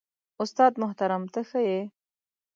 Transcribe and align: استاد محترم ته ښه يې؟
استاد 0.43 0.73
محترم 0.81 1.23
ته 1.33 1.39
ښه 1.49 1.59
يې؟ 1.69 1.81